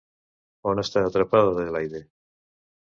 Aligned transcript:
On 0.71 0.81
està 0.85 1.05
atrapada 1.11 1.55
Adelaide? 1.55 2.05